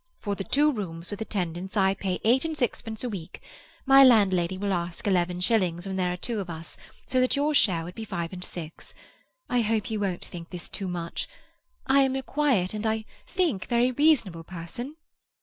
[0.17, 3.39] For the two rooms, with attendance, I pay eight and sixpence a week;
[3.85, 7.53] my landlady will ask eleven shillings when there are two of us, so that your
[7.53, 8.95] share would be five and six.
[9.47, 11.27] I hope you won't think this is too much.
[11.85, 14.95] I am a quiet and I think a very reasonable person."